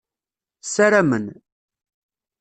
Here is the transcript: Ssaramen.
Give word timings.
Ssaramen. 0.63 1.25